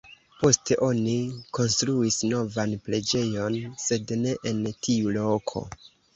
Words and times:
Poste 0.43 0.77
oni 0.85 1.17
konstruis 1.57 2.17
novan 2.31 2.73
preĝejon, 2.89 3.59
sed 3.85 4.17
ne 4.25 4.35
en 4.55 4.65
tiu 4.89 5.15
loko. 5.21 5.65